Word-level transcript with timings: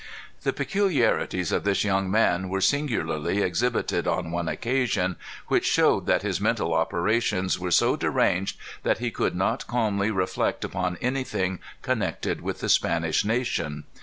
'"The 0.43 0.51
peculiarities 0.51 1.51
of 1.51 1.63
this 1.63 1.83
young 1.83 2.09
man 2.09 2.49
were 2.49 2.59
singularly 2.59 3.43
exhibited 3.43 4.07
on 4.07 4.31
one 4.31 4.47
occasion, 4.47 5.15
which 5.45 5.63
showed 5.69 6.07
that 6.07 6.23
his 6.23 6.41
mental 6.41 6.73
operations 6.73 7.59
were 7.59 7.69
so 7.69 7.95
deranged 7.95 8.57
that 8.81 8.97
he 8.97 9.11
could 9.11 9.35
not 9.35 9.67
calmly 9.67 10.09
reflect 10.09 10.65
upon 10.65 10.97
anything 11.01 11.59
connected 11.83 12.41
with 12.41 12.61
the 12.61 12.69
Spanish 12.69 13.23
nation. 13.23 13.83